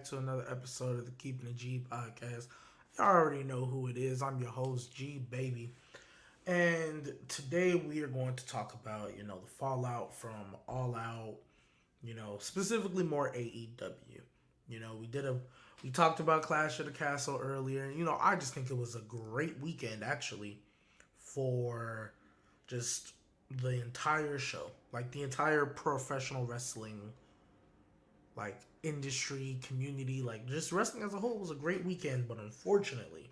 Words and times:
back 0.00 0.08
to 0.08 0.16
another 0.16 0.46
episode 0.50 0.98
of 0.98 1.04
the 1.04 1.12
Keeping 1.12 1.46
the 1.46 1.52
G 1.52 1.84
podcast. 1.90 2.46
Y'all 2.96 3.08
already 3.08 3.42
know 3.42 3.66
who 3.66 3.88
it 3.88 3.98
is. 3.98 4.22
I'm 4.22 4.40
your 4.40 4.48
host, 4.48 4.94
G 4.94 5.20
Baby. 5.30 5.74
And 6.46 7.12
today 7.28 7.74
we 7.74 8.00
are 8.02 8.06
going 8.06 8.34
to 8.34 8.46
talk 8.46 8.72
about, 8.72 9.14
you 9.14 9.24
know, 9.24 9.40
the 9.44 9.50
fallout 9.50 10.14
from 10.14 10.56
All 10.66 10.94
Out, 10.94 11.34
you 12.02 12.14
know, 12.14 12.38
specifically 12.40 13.04
more 13.04 13.30
AEW. 13.34 14.22
You 14.70 14.80
know, 14.80 14.96
we 14.98 15.06
did 15.06 15.26
a 15.26 15.36
we 15.84 15.90
talked 15.90 16.18
about 16.20 16.44
Clash 16.44 16.80
of 16.80 16.86
the 16.86 16.92
Castle 16.92 17.38
earlier. 17.38 17.84
and 17.84 17.98
You 17.98 18.06
know, 18.06 18.16
I 18.18 18.36
just 18.36 18.54
think 18.54 18.70
it 18.70 18.78
was 18.78 18.94
a 18.94 19.00
great 19.00 19.60
weekend 19.60 20.02
actually 20.02 20.60
for 21.18 22.14
just 22.68 23.12
the 23.50 23.82
entire 23.82 24.38
show. 24.38 24.70
Like 24.92 25.10
the 25.10 25.24
entire 25.24 25.66
professional 25.66 26.46
wrestling 26.46 27.12
like 28.36 28.60
industry, 28.82 29.58
community, 29.62 30.22
like 30.22 30.46
just 30.46 30.72
wrestling 30.72 31.02
as 31.02 31.14
a 31.14 31.18
whole 31.18 31.38
was 31.38 31.50
a 31.50 31.54
great 31.54 31.84
weekend, 31.84 32.28
but 32.28 32.38
unfortunately 32.38 33.30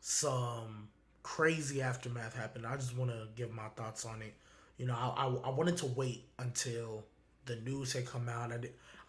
some 0.00 0.88
crazy 1.22 1.82
aftermath 1.82 2.34
happened. 2.34 2.66
I 2.66 2.76
just 2.76 2.96
want 2.96 3.10
to 3.10 3.28
give 3.36 3.52
my 3.52 3.68
thoughts 3.76 4.04
on 4.04 4.22
it. 4.22 4.34
You 4.78 4.86
know, 4.86 4.94
I, 4.94 5.24
I, 5.24 5.26
I 5.48 5.50
wanted 5.50 5.76
to 5.78 5.86
wait 5.86 6.24
until 6.38 7.04
the 7.46 7.56
news 7.56 7.92
had 7.92 8.06
come 8.06 8.28
out. 8.28 8.52
I 8.52 8.58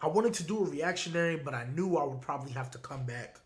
I 0.02 0.08
wanted 0.08 0.34
to 0.34 0.42
do 0.42 0.58
a 0.58 0.64
reactionary, 0.64 1.36
but 1.36 1.54
I 1.54 1.66
knew 1.74 1.96
I 1.96 2.04
would 2.04 2.22
probably 2.22 2.52
have 2.52 2.70
to 2.72 2.78
come 2.78 3.04
back 3.04 3.38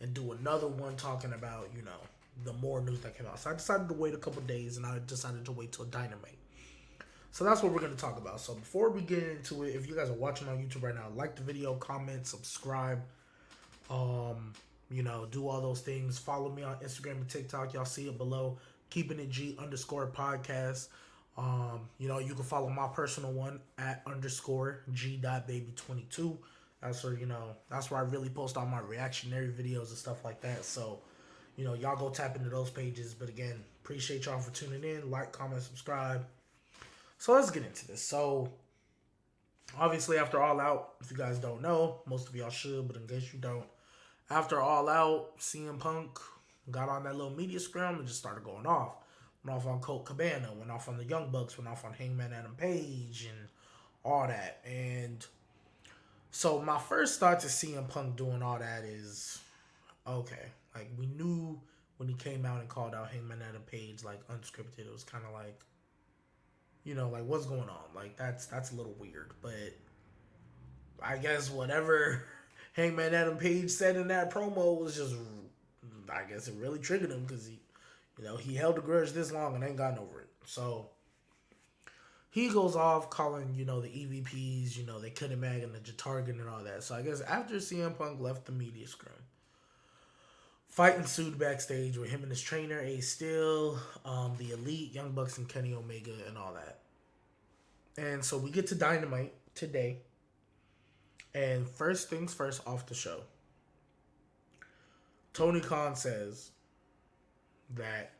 and 0.00 0.12
do 0.12 0.32
another 0.32 0.66
one 0.66 0.96
talking 0.96 1.32
about 1.32 1.70
you 1.74 1.82
know 1.82 2.00
the 2.44 2.52
more 2.54 2.80
news 2.80 3.00
that 3.00 3.16
came 3.16 3.26
out. 3.26 3.38
So 3.38 3.50
I 3.50 3.54
decided 3.54 3.88
to 3.88 3.94
wait 3.94 4.14
a 4.14 4.18
couple 4.18 4.42
days, 4.42 4.76
and 4.76 4.84
I 4.84 4.98
decided 5.06 5.44
to 5.46 5.52
wait 5.52 5.72
till 5.72 5.84
Dynamite. 5.86 6.38
So 7.32 7.44
that's 7.44 7.62
what 7.62 7.72
we're 7.72 7.80
going 7.80 7.94
to 7.94 7.98
talk 7.98 8.18
about. 8.18 8.40
So 8.40 8.54
before 8.54 8.90
we 8.90 9.00
get 9.00 9.22
into 9.22 9.62
it, 9.62 9.74
if 9.74 9.88
you 9.88 9.96
guys 9.96 10.10
are 10.10 10.14
watching 10.14 10.48
on 10.48 10.58
YouTube 10.58 10.82
right 10.82 10.94
now, 10.94 11.06
like 11.16 11.34
the 11.34 11.42
video, 11.42 11.74
comment, 11.74 12.26
subscribe. 12.26 13.00
Um, 13.88 14.52
you 14.90 15.02
know, 15.02 15.26
do 15.30 15.48
all 15.48 15.62
those 15.62 15.80
things. 15.80 16.18
Follow 16.18 16.50
me 16.50 16.62
on 16.62 16.76
Instagram 16.76 17.12
and 17.12 17.28
TikTok. 17.28 17.72
Y'all 17.72 17.86
see 17.86 18.06
it 18.06 18.18
below. 18.18 18.58
Keeping 18.90 19.18
it 19.18 19.30
G 19.30 19.56
underscore 19.58 20.08
podcast. 20.08 20.88
Um, 21.38 21.88
you 21.96 22.06
know, 22.06 22.18
you 22.18 22.34
can 22.34 22.44
follow 22.44 22.68
my 22.68 22.88
personal 22.88 23.32
one 23.32 23.60
at 23.78 24.02
underscore 24.06 24.82
G 24.92 25.16
dot 25.16 25.48
baby 25.48 25.72
twenty 25.74 26.06
two. 26.10 26.38
That's 26.82 27.02
where 27.02 27.14
you 27.14 27.24
know 27.24 27.56
that's 27.70 27.90
where 27.90 27.98
I 27.98 28.02
really 28.02 28.28
post 28.28 28.58
all 28.58 28.66
my 28.66 28.80
reactionary 28.80 29.48
videos 29.48 29.88
and 29.88 29.96
stuff 29.96 30.22
like 30.22 30.42
that. 30.42 30.66
So, 30.66 31.00
you 31.56 31.64
know, 31.64 31.72
y'all 31.72 31.96
go 31.96 32.10
tap 32.10 32.36
into 32.36 32.50
those 32.50 32.68
pages. 32.68 33.14
But 33.14 33.30
again, 33.30 33.64
appreciate 33.82 34.26
y'all 34.26 34.38
for 34.38 34.50
tuning 34.50 34.84
in. 34.84 35.10
Like, 35.10 35.32
comment, 35.32 35.62
subscribe. 35.62 36.26
So 37.22 37.34
let's 37.34 37.52
get 37.52 37.64
into 37.64 37.86
this. 37.86 38.02
So 38.02 38.48
obviously 39.78 40.18
after 40.18 40.42
all 40.42 40.60
out, 40.60 40.94
if 41.00 41.08
you 41.08 41.16
guys 41.16 41.38
don't 41.38 41.62
know, 41.62 42.00
most 42.04 42.28
of 42.28 42.34
y'all 42.34 42.50
should, 42.50 42.88
but 42.88 42.96
in 42.96 43.06
case 43.06 43.32
you 43.32 43.38
don't, 43.38 43.62
after 44.28 44.60
all 44.60 44.88
out, 44.88 45.38
CM 45.38 45.78
Punk 45.78 46.18
got 46.72 46.88
on 46.88 47.04
that 47.04 47.14
little 47.14 47.30
media 47.30 47.60
scrum 47.60 48.00
and 48.00 48.08
just 48.08 48.18
started 48.18 48.42
going 48.42 48.66
off. 48.66 48.96
Went 49.44 49.56
off 49.56 49.68
on 49.68 49.78
Colt 49.78 50.04
Cabana, 50.04 50.48
went 50.58 50.72
off 50.72 50.88
on 50.88 50.96
the 50.96 51.04
Young 51.04 51.30
Bucks, 51.30 51.56
went 51.56 51.70
off 51.70 51.84
on 51.84 51.92
Hangman 51.92 52.32
Adam 52.32 52.56
Page 52.56 53.28
and 53.30 53.48
all 54.04 54.26
that. 54.26 54.58
And 54.66 55.24
so 56.32 56.60
my 56.60 56.80
first 56.80 57.20
thought 57.20 57.38
to 57.38 57.46
CM 57.46 57.88
Punk 57.88 58.16
doing 58.16 58.42
all 58.42 58.58
that 58.58 58.82
is 58.82 59.38
okay. 60.08 60.46
Like 60.74 60.90
we 60.98 61.06
knew 61.06 61.60
when 61.98 62.08
he 62.08 62.16
came 62.16 62.44
out 62.44 62.58
and 62.58 62.68
called 62.68 62.96
out 62.96 63.12
Hangman 63.12 63.42
Adam 63.48 63.62
Page 63.62 64.02
like 64.02 64.26
unscripted, 64.26 64.86
it 64.88 64.92
was 64.92 65.04
kind 65.04 65.22
of 65.24 65.32
like 65.32 65.60
you 66.84 66.94
know, 66.94 67.08
like 67.08 67.24
what's 67.24 67.46
going 67.46 67.60
on? 67.60 67.94
Like 67.94 68.16
that's 68.16 68.46
that's 68.46 68.72
a 68.72 68.74
little 68.74 68.94
weird, 68.98 69.32
but 69.40 69.74
I 71.02 71.16
guess 71.18 71.50
whatever 71.50 72.24
Hangman 72.74 73.14
Adam 73.14 73.36
Page 73.36 73.70
said 73.70 73.96
in 73.96 74.08
that 74.08 74.30
promo 74.30 74.80
was 74.80 74.96
just, 74.96 75.14
I 76.12 76.22
guess 76.24 76.48
it 76.48 76.54
really 76.58 76.78
triggered 76.78 77.10
him 77.10 77.24
because 77.24 77.46
he, 77.46 77.60
you 78.18 78.24
know, 78.24 78.36
he 78.36 78.54
held 78.54 78.78
a 78.78 78.80
grudge 78.80 79.12
this 79.12 79.32
long 79.32 79.54
and 79.54 79.64
ain't 79.64 79.76
gotten 79.76 79.98
over 79.98 80.20
it. 80.20 80.28
So 80.46 80.88
he 82.30 82.48
goes 82.48 82.76
off 82.76 83.10
calling, 83.10 83.54
you 83.54 83.64
know, 83.64 83.80
the 83.80 83.88
EVPs, 83.88 84.76
you 84.76 84.86
know, 84.86 84.98
they 84.98 85.10
couldn't 85.10 85.40
mag 85.40 85.62
and 85.62 85.74
the 85.74 85.92
Target 85.92 86.36
and 86.36 86.48
all 86.48 86.64
that. 86.64 86.82
So 86.82 86.94
I 86.94 87.02
guess 87.02 87.20
after 87.20 87.56
CM 87.56 87.96
Punk 87.96 88.20
left 88.20 88.46
the 88.46 88.52
media 88.52 88.86
scrum, 88.86 89.14
fight 90.72 90.96
ensued 90.96 91.38
backstage 91.38 91.98
with 91.98 92.08
him 92.08 92.22
and 92.22 92.30
his 92.30 92.40
trainer 92.40 92.80
Ace 92.80 93.10
Steel, 93.10 93.78
um, 94.06 94.34
the 94.38 94.52
Elite, 94.52 94.90
Young 94.90 95.12
Bucks, 95.12 95.36
and 95.36 95.46
Kenny 95.46 95.74
Omega, 95.74 96.12
and 96.26 96.38
all 96.38 96.54
that. 96.54 96.78
And 98.02 98.24
so 98.24 98.38
we 98.38 98.50
get 98.50 98.66
to 98.68 98.74
Dynamite 98.74 99.34
today. 99.54 99.98
And 101.34 101.68
first 101.68 102.08
things 102.08 102.32
first, 102.32 102.66
off 102.66 102.86
the 102.86 102.94
show. 102.94 103.20
Tony 105.34 105.60
Khan 105.60 105.94
says 105.94 106.52
that 107.74 108.12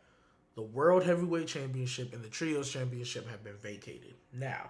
the 0.55 0.63
World 0.63 1.05
Heavyweight 1.05 1.47
Championship 1.47 2.13
and 2.13 2.23
the 2.23 2.29
Trios 2.29 2.71
Championship 2.71 3.29
have 3.31 3.43
been 3.43 3.57
vacated. 3.63 4.15
Now, 4.31 4.69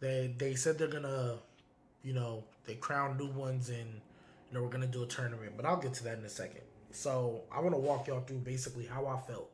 they 0.00 0.34
they 0.36 0.54
said 0.56 0.78
they're 0.78 0.88
gonna, 0.88 1.36
you 2.02 2.12
know, 2.12 2.42
they 2.64 2.74
crown 2.74 3.16
new 3.16 3.30
ones 3.30 3.70
and 3.70 4.00
we're 4.62 4.68
gonna 4.68 4.86
do 4.86 5.02
a 5.02 5.06
tournament, 5.06 5.52
but 5.56 5.66
I'll 5.66 5.80
get 5.80 5.94
to 5.94 6.04
that 6.04 6.18
in 6.18 6.24
a 6.24 6.28
second. 6.28 6.62
So 6.90 7.42
I 7.52 7.60
want 7.60 7.74
to 7.74 7.80
walk 7.80 8.06
y'all 8.06 8.20
through 8.20 8.38
basically 8.38 8.86
how 8.86 9.06
I 9.06 9.18
felt 9.18 9.50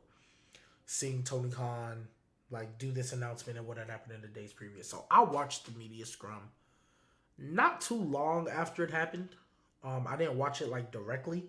seeing 0.85 1.23
Tony 1.23 1.49
Khan 1.49 2.07
like 2.49 2.77
do 2.77 2.91
this 2.91 3.13
announcement 3.13 3.57
and 3.57 3.67
what 3.67 3.77
had 3.77 3.89
happened 3.89 4.15
in 4.15 4.21
the 4.21 4.27
days 4.27 4.53
previous. 4.53 4.87
So 4.87 5.05
I 5.09 5.23
watched 5.23 5.65
the 5.65 5.77
media 5.77 6.05
scrum 6.05 6.51
not 7.37 7.81
too 7.81 7.95
long 7.95 8.47
after 8.47 8.83
it 8.83 8.91
happened. 8.91 9.29
Um, 9.83 10.05
I 10.07 10.15
didn't 10.15 10.37
watch 10.37 10.61
it 10.61 10.69
like 10.69 10.91
directly, 10.91 11.43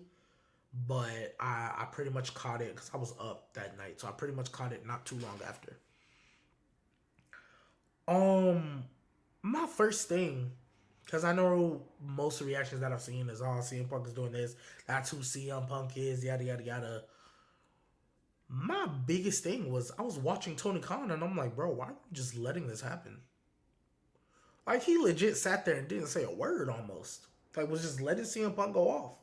but 0.87 1.35
I 1.39 1.71
I 1.77 1.87
pretty 1.91 2.09
much 2.11 2.33
caught 2.33 2.61
it 2.61 2.75
because 2.75 2.91
I 2.93 2.97
was 2.97 3.13
up 3.19 3.53
that 3.53 3.77
night, 3.77 4.01
so 4.01 4.07
I 4.07 4.11
pretty 4.11 4.33
much 4.33 4.51
caught 4.51 4.73
it 4.73 4.85
not 4.85 5.05
too 5.05 5.15
long 5.17 5.39
after. 5.47 5.77
Um, 8.07 8.83
my 9.41 9.65
first 9.67 10.09
thing, 10.09 10.51
because 11.05 11.23
I 11.23 11.33
know 11.33 11.81
most 12.03 12.41
of 12.41 12.47
the 12.47 12.53
reactions 12.53 12.81
that 12.81 12.91
I've 12.91 13.01
seen 13.01 13.29
is, 13.29 13.41
oh, 13.41 13.45
CM 13.45 13.89
Punk 13.89 14.07
is 14.07 14.13
doing 14.13 14.31
this. 14.31 14.55
That's 14.87 15.11
who 15.11 15.17
CM 15.17 15.67
Punk 15.67 15.91
is. 15.95 16.23
Yada 16.23 16.43
yada 16.43 16.63
yada. 16.63 17.03
My 18.49 18.87
biggest 19.05 19.43
thing 19.43 19.71
was 19.71 19.91
I 19.97 20.01
was 20.01 20.17
watching 20.17 20.55
Tony 20.55 20.79
Khan 20.79 21.11
and 21.11 21.23
I'm 21.23 21.37
like, 21.37 21.55
bro, 21.55 21.71
why 21.71 21.85
are 21.85 21.91
you 21.91 22.13
just 22.13 22.35
letting 22.35 22.67
this 22.67 22.81
happen? 22.81 23.19
Like 24.65 24.83
he 24.83 24.97
legit 24.97 25.37
sat 25.37 25.65
there 25.65 25.75
and 25.75 25.87
didn't 25.87 26.07
say 26.07 26.23
a 26.23 26.31
word 26.31 26.69
almost. 26.69 27.27
Like 27.55 27.69
was 27.69 27.81
just 27.81 28.01
letting 28.01 28.23
CM 28.23 28.55
Punk 28.55 28.73
go 28.73 28.89
off. 28.89 29.17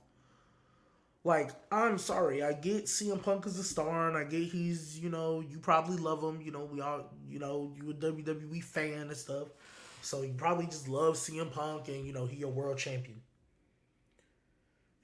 Like, 1.24 1.50
I'm 1.70 1.98
sorry, 1.98 2.42
I 2.42 2.52
get 2.52 2.86
CM 2.86 3.22
Punk 3.22 3.46
is 3.46 3.56
a 3.56 3.62
star 3.62 4.08
and 4.08 4.16
I 4.16 4.24
get 4.24 4.42
he's, 4.42 4.98
you 4.98 5.08
know, 5.08 5.40
you 5.40 5.58
probably 5.58 5.96
love 5.96 6.20
him, 6.22 6.40
you 6.42 6.50
know, 6.50 6.64
we 6.64 6.80
all 6.80 7.12
you 7.28 7.38
know, 7.38 7.72
you 7.76 7.90
a 7.90 7.94
WWE 7.94 8.62
fan 8.62 9.02
and 9.02 9.16
stuff. 9.16 9.48
So 10.02 10.22
you 10.22 10.34
probably 10.34 10.66
just 10.66 10.88
love 10.88 11.14
CM 11.14 11.52
Punk 11.52 11.88
and 11.88 12.04
you 12.04 12.12
know 12.12 12.26
he 12.26 12.42
a 12.42 12.48
world 12.48 12.76
champion. 12.76 13.20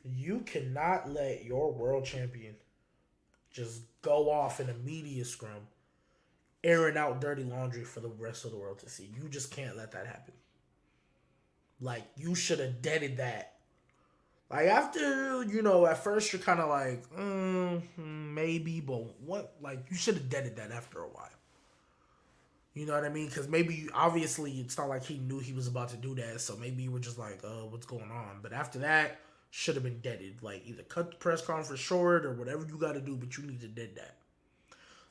You 0.04 0.40
cannot 0.40 1.08
let 1.10 1.44
your 1.44 1.72
world 1.72 2.04
champion 2.04 2.56
just 3.50 3.82
go 4.02 4.30
off 4.30 4.60
in 4.60 4.68
a 4.68 4.74
media 4.74 5.24
scrum 5.24 5.68
airing 6.64 6.96
out 6.96 7.20
dirty 7.20 7.44
laundry 7.44 7.84
for 7.84 8.00
the 8.00 8.08
rest 8.08 8.44
of 8.44 8.50
the 8.50 8.56
world 8.56 8.80
to 8.80 8.88
see. 8.88 9.10
You 9.14 9.28
just 9.28 9.52
can't 9.52 9.76
let 9.76 9.92
that 9.92 10.06
happen. 10.06 10.34
Like 11.80 12.02
you 12.16 12.34
should 12.34 12.58
have 12.58 12.82
deaded 12.82 13.18
that. 13.18 13.54
Like 14.50 14.66
after 14.66 15.44
you 15.44 15.62
know, 15.62 15.86
at 15.86 16.02
first 16.02 16.32
you're 16.32 16.42
kind 16.42 16.58
of 16.58 16.68
like, 16.68 17.08
mm, 17.10 17.82
maybe, 17.96 18.80
but 18.80 19.20
what? 19.20 19.54
Like 19.60 19.86
you 19.90 19.96
should 19.96 20.14
have 20.14 20.28
deaded 20.28 20.56
that 20.56 20.72
after 20.72 21.00
a 21.00 21.08
while. 21.08 21.37
You 22.78 22.86
know 22.86 22.94
what 22.94 23.04
I 23.04 23.08
mean? 23.08 23.26
Because 23.26 23.48
maybe 23.48 23.88
obviously 23.92 24.52
it's 24.52 24.78
not 24.78 24.88
like 24.88 25.04
he 25.04 25.18
knew 25.18 25.40
he 25.40 25.52
was 25.52 25.66
about 25.66 25.88
to 25.90 25.96
do 25.96 26.14
that, 26.14 26.40
so 26.40 26.56
maybe 26.56 26.84
you 26.84 26.92
were 26.92 27.00
just 27.00 27.18
like, 27.18 27.40
uh, 27.44 27.66
what's 27.68 27.86
going 27.86 28.10
on? 28.10 28.38
But 28.40 28.52
after 28.52 28.78
that, 28.80 29.18
should 29.50 29.74
have 29.74 29.84
been 29.84 30.00
deaded. 30.00 30.42
Like 30.42 30.62
either 30.66 30.82
cut 30.84 31.10
the 31.10 31.16
press 31.16 31.42
conference 31.42 31.80
short 31.80 32.24
or 32.24 32.34
whatever 32.34 32.64
you 32.66 32.76
got 32.76 32.92
to 32.92 33.00
do, 33.00 33.16
but 33.16 33.36
you 33.36 33.44
need 33.44 33.60
to 33.62 33.68
dead 33.68 33.90
that. 33.96 34.14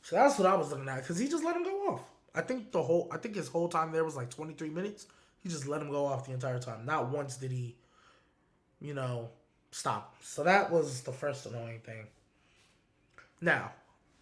So 0.01 0.15
that's 0.15 0.37
what 0.39 0.47
I 0.47 0.55
was 0.55 0.71
looking 0.71 0.87
at 0.87 1.01
because 1.01 1.17
he 1.17 1.27
just 1.27 1.43
let 1.43 1.55
him 1.55 1.63
go 1.63 1.89
off. 1.89 2.01
I 2.33 2.41
think 2.41 2.71
the 2.71 2.81
whole, 2.81 3.09
I 3.11 3.17
think 3.17 3.35
his 3.35 3.47
whole 3.47 3.67
time 3.67 3.91
there 3.91 4.05
was 4.05 4.15
like 4.15 4.29
23 4.29 4.69
minutes. 4.69 5.07
He 5.43 5.49
just 5.49 5.67
let 5.67 5.81
him 5.81 5.89
go 5.89 6.05
off 6.05 6.25
the 6.25 6.33
entire 6.33 6.59
time. 6.59 6.85
Not 6.85 7.09
once 7.09 7.37
did 7.37 7.51
he, 7.51 7.75
you 8.79 8.93
know, 8.93 9.29
stop. 9.71 10.15
So 10.21 10.43
that 10.43 10.71
was 10.71 11.01
the 11.01 11.11
first 11.11 11.45
annoying 11.45 11.79
thing. 11.79 12.07
Now, 13.41 13.71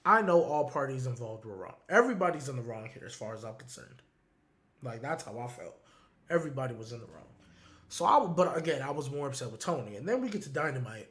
I 0.06 0.22
know 0.22 0.44
all 0.44 0.70
parties 0.70 1.08
involved 1.08 1.46
were 1.46 1.56
wrong. 1.56 1.76
Everybody's 1.90 2.48
in 2.48 2.56
the 2.56 2.62
wrong 2.62 2.88
here, 2.94 3.04
as 3.06 3.16
far 3.16 3.34
as 3.34 3.44
I'm 3.44 3.56
concerned. 3.56 4.04
Like 4.84 5.02
that's 5.02 5.24
how 5.24 5.40
I 5.40 5.48
felt. 5.48 5.76
Everybody 6.30 6.76
was 6.76 6.92
in 6.92 7.00
the 7.00 7.08
wrong. 7.08 7.26
So 7.90 8.06
I, 8.06 8.24
but 8.26 8.56
again, 8.56 8.82
I 8.82 8.92
was 8.92 9.10
more 9.10 9.28
upset 9.28 9.52
with 9.52 9.62
Tony. 9.62 9.96
And 9.96 10.08
then 10.08 10.22
we 10.22 10.30
get 10.30 10.44
to 10.44 10.50
Dynamite, 10.50 11.10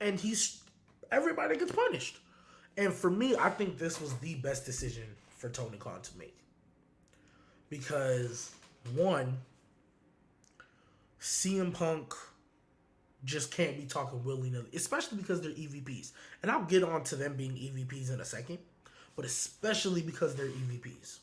and 0.00 0.18
he's 0.18 0.62
everybody 1.12 1.56
gets 1.56 1.72
punished. 1.72 2.18
And 2.76 2.92
for 2.92 3.10
me, 3.10 3.36
I 3.36 3.50
think 3.50 3.78
this 3.78 4.00
was 4.00 4.14
the 4.14 4.34
best 4.36 4.66
decision 4.66 5.04
for 5.36 5.48
Tony 5.48 5.78
Khan 5.78 6.00
to 6.02 6.18
make. 6.18 6.36
Because 7.70 8.52
one, 8.94 9.38
CM 11.20 11.72
Punk 11.72 12.14
just 13.24 13.50
can't 13.50 13.76
be 13.76 13.84
talking 13.84 14.22
willy 14.24 14.50
nilly, 14.50 14.68
especially 14.74 15.18
because 15.18 15.40
they're 15.40 15.52
EVPs. 15.52 16.12
And 16.42 16.50
I'll 16.50 16.64
get 16.64 16.82
on 16.82 17.04
to 17.04 17.16
them 17.16 17.34
being 17.36 17.52
EVPs 17.52 18.12
in 18.12 18.20
a 18.20 18.24
second, 18.24 18.58
but 19.16 19.24
especially 19.24 20.02
because 20.02 20.34
they're 20.34 20.46
EVPs. 20.46 21.18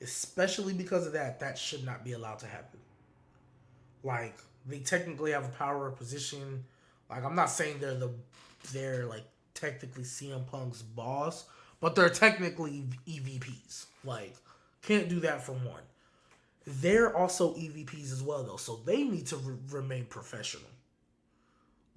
Especially 0.00 0.74
because 0.74 1.06
of 1.06 1.12
that, 1.14 1.40
that 1.40 1.56
should 1.56 1.84
not 1.84 2.04
be 2.04 2.12
allowed 2.12 2.38
to 2.40 2.46
happen. 2.46 2.80
Like, 4.02 4.36
they 4.66 4.80
technically 4.80 5.32
have 5.32 5.44
a 5.44 5.52
power 5.52 5.90
position. 5.90 6.64
Like, 7.08 7.24
I'm 7.24 7.34
not 7.34 7.50
saying 7.50 7.78
they're 7.80 7.94
the, 7.94 8.10
they're 8.72 9.06
like 9.06 9.24
technically 9.54 10.04
CM 10.04 10.46
Punk's 10.46 10.82
boss, 10.82 11.46
but 11.80 11.94
they're 11.94 12.10
technically 12.10 12.84
EVPs. 13.08 13.86
Like, 14.04 14.36
can't 14.82 15.08
do 15.08 15.20
that 15.20 15.42
for 15.42 15.52
one. 15.52 15.82
They're 16.66 17.14
also 17.16 17.54
EVPs 17.54 18.12
as 18.12 18.22
well, 18.22 18.42
though, 18.42 18.56
so 18.56 18.80
they 18.84 19.02
need 19.02 19.26
to 19.26 19.36
re- 19.36 19.56
remain 19.70 20.06
professional. 20.06 20.64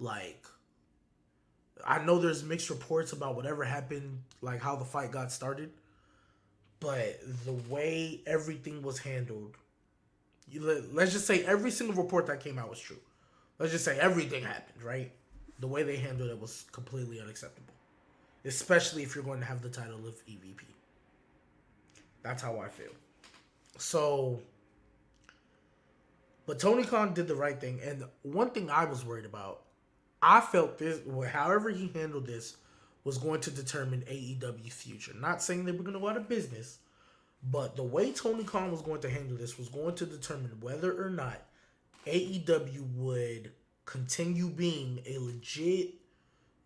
Like, 0.00 0.44
I 1.84 2.04
know 2.04 2.18
there's 2.18 2.44
mixed 2.44 2.70
reports 2.70 3.12
about 3.12 3.34
whatever 3.34 3.64
happened, 3.64 4.22
like 4.42 4.60
how 4.60 4.76
the 4.76 4.84
fight 4.84 5.10
got 5.10 5.32
started, 5.32 5.70
but 6.80 7.20
the 7.44 7.52
way 7.72 8.20
everything 8.26 8.82
was 8.82 8.98
handled, 8.98 9.56
you 10.50 10.62
let, 10.62 10.94
let's 10.94 11.12
just 11.12 11.26
say 11.26 11.44
every 11.44 11.70
single 11.70 12.00
report 12.00 12.26
that 12.26 12.40
came 12.40 12.58
out 12.58 12.70
was 12.70 12.80
true. 12.80 12.98
Let's 13.58 13.72
just 13.72 13.84
say 13.84 13.98
everything 13.98 14.44
happened, 14.44 14.82
right? 14.82 15.10
The 15.58 15.66
way 15.66 15.82
they 15.82 15.96
handled 15.96 16.30
it 16.30 16.40
was 16.40 16.66
completely 16.70 17.20
unacceptable, 17.20 17.74
especially 18.44 19.02
if 19.02 19.14
you're 19.14 19.24
going 19.24 19.40
to 19.40 19.46
have 19.46 19.62
the 19.62 19.68
title 19.68 20.06
of 20.06 20.14
EVP. 20.26 20.60
That's 22.22 22.42
how 22.42 22.60
I 22.60 22.68
feel. 22.68 22.92
So, 23.78 24.40
but 26.46 26.58
Tony 26.58 26.84
Khan 26.84 27.14
did 27.14 27.26
the 27.26 27.34
right 27.34 27.60
thing, 27.60 27.80
and 27.84 28.04
one 28.22 28.50
thing 28.50 28.70
I 28.70 28.84
was 28.84 29.04
worried 29.04 29.24
about 29.24 29.62
I 30.22 30.40
felt 30.40 30.78
this, 30.78 31.00
however 31.30 31.70
he 31.70 31.90
handled 31.94 32.26
this, 32.26 32.56
was 33.04 33.18
going 33.18 33.40
to 33.42 33.50
determine 33.50 34.02
AEW's 34.02 34.74
future. 34.74 35.12
Not 35.14 35.42
saying 35.42 35.64
they 35.64 35.72
were 35.72 35.84
going 35.84 35.94
to 35.94 36.00
go 36.00 36.08
out 36.08 36.16
of 36.16 36.28
business, 36.28 36.78
but 37.42 37.76
the 37.76 37.84
way 37.84 38.12
Tony 38.12 38.44
Khan 38.44 38.70
was 38.70 38.82
going 38.82 39.00
to 39.02 39.10
handle 39.10 39.36
this 39.36 39.58
was 39.58 39.68
going 39.68 39.94
to 39.96 40.06
determine 40.06 40.58
whether 40.60 41.02
or 41.02 41.10
not 41.10 41.40
AEW 42.06 42.96
would 42.96 43.52
continue 43.84 44.48
being 44.48 45.00
a 45.06 45.18
legit, 45.18 45.94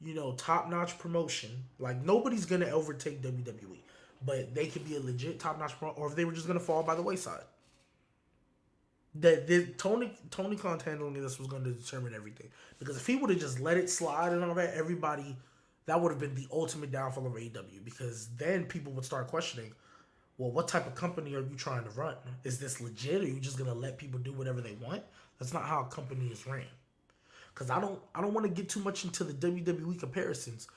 you 0.01 0.15
know, 0.15 0.33
top 0.33 0.69
notch 0.69 0.99
promotion. 0.99 1.51
Like 1.79 2.03
nobody's 2.03 2.47
going 2.47 2.63
to 2.63 2.71
overtake 2.71 3.23
WWE, 3.23 3.79
but 4.25 4.55
they 4.55 4.67
could 4.67 4.87
be 4.89 4.97
a 4.97 5.01
legit 5.01 5.39
top 5.39 5.59
notch 5.59 5.79
promotion, 5.79 6.03
or 6.03 6.09
if 6.09 6.17
they 6.17 6.25
were 6.25 6.33
just 6.33 6.47
going 6.47 6.59
to 6.59 6.65
fall 6.65 6.83
by 6.83 6.95
the 6.95 7.03
wayside 7.03 7.45
that 9.17 9.47
the, 9.47 9.67
Tony 9.77 10.13
Tony 10.31 10.57
Khan 10.57 10.81
handling 10.81 11.21
this 11.21 11.39
was 11.39 11.49
going 11.49 11.65
to 11.65 11.73
determine 11.73 12.15
everything. 12.15 12.49
Because 12.79 12.97
if 12.97 13.07
he 13.07 13.17
would 13.17 13.31
have 13.31 13.39
just 13.39 13.61
let 13.61 13.77
it 13.77 13.91
slide 13.91 14.33
and 14.33 14.43
all 14.43 14.55
that, 14.55 14.75
everybody 14.75 15.37
that 15.87 16.01
would 16.01 16.11
have 16.11 16.21
been 16.21 16.35
the 16.35 16.47
ultimate 16.53 16.91
downfall 16.91 17.27
of 17.27 17.33
AEW. 17.33 17.85
Because 17.85 18.29
then 18.37 18.65
people 18.65 18.93
would 18.93 19.05
start 19.05 19.29
questioning, 19.29 19.73
well, 20.39 20.51
what 20.51 20.69
type 20.69 20.87
of 20.87 20.95
company 20.95 21.35
are 21.35 21.41
you 21.41 21.57
trying 21.57 21.85
to 21.85 21.91
run? 21.91 22.15
Is 22.45 22.59
this 22.59 22.81
legit? 22.81 23.23
Are 23.23 23.27
you 23.27 23.41
just 23.41 23.59
going 23.59 23.69
to 23.69 23.77
let 23.77 23.99
people 23.99 24.19
do 24.19 24.33
whatever 24.33 24.61
they 24.61 24.77
want? 24.83 25.03
That's 25.39 25.53
not 25.53 25.65
how 25.65 25.83
a 25.83 25.95
company 25.95 26.29
is 26.29 26.47
ran. 26.47 26.65
Because 27.53 27.69
I 27.69 27.81
don't 27.81 28.01
I 28.15 28.23
don't 28.23 28.33
want 28.33 28.47
to 28.47 28.53
get 28.53 28.71
too 28.71 28.81
much 28.81 29.05
into 29.05 29.25
the 29.25 29.35
WWE 29.35 29.99
comparisons, 29.99 30.69